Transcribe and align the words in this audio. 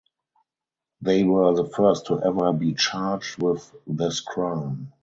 They 1.03 1.23
were 1.23 1.53
the 1.53 1.65
first 1.69 2.07
to 2.07 2.23
ever 2.23 2.51
be 2.53 2.73
charged 2.73 3.39
with 3.39 3.71
this 3.85 4.19
crime. 4.19 4.91